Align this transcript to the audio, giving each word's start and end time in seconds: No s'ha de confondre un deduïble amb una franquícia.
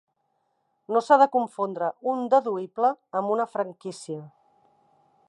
No 0.95 1.01
s'ha 1.07 1.17
de 1.23 1.27
confondre 1.35 1.91
un 2.13 2.25
deduïble 2.35 2.93
amb 3.21 3.35
una 3.37 3.49
franquícia. 3.55 4.21